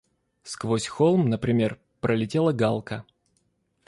[0.41, 3.05] Сквозь холм, например, пролетела галка.